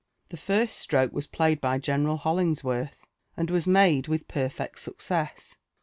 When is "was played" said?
1.13-1.61